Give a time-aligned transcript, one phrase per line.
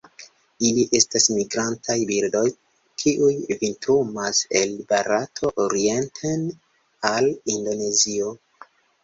[0.67, 2.43] Ili estas migrantaj birdoj,
[3.03, 6.49] kiuj vintrumas el Barato orienten
[7.13, 8.35] al Indonezio.